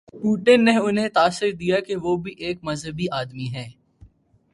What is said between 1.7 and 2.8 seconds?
کہ وہ بھی ایک